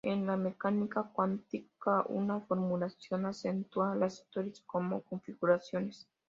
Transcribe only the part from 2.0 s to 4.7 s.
una formulación acentúa las historias